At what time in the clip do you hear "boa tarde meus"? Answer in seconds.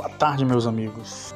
0.00-0.66